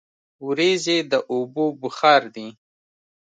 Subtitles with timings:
[0.45, 2.47] وریځې د اوبو بخار دي.